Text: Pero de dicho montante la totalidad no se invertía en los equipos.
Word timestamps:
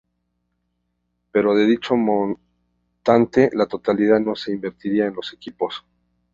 Pero 1.31 1.53
de 1.53 1.67
dicho 1.67 1.95
montante 1.95 3.51
la 3.53 3.67
totalidad 3.67 4.19
no 4.19 4.35
se 4.35 4.51
invertía 4.51 5.05
en 5.05 5.13
los 5.13 5.31
equipos. 5.31 5.85